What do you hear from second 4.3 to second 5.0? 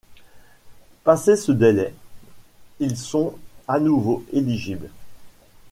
éligibles.